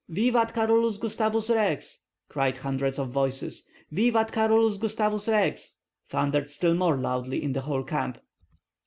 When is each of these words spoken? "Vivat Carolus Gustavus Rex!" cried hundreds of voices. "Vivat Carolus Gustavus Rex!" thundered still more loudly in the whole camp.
"Vivat 0.09 0.51
Carolus 0.55 0.97
Gustavus 0.97 1.51
Rex!" 1.51 2.05
cried 2.27 2.57
hundreds 2.57 2.97
of 2.97 3.09
voices. 3.11 3.65
"Vivat 3.91 4.31
Carolus 4.31 4.79
Gustavus 4.79 5.27
Rex!" 5.27 5.77
thundered 6.09 6.49
still 6.49 6.73
more 6.73 6.97
loudly 6.97 7.43
in 7.43 7.53
the 7.53 7.61
whole 7.61 7.83
camp. 7.83 8.17